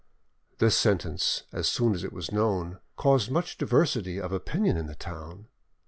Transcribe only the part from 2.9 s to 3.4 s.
caused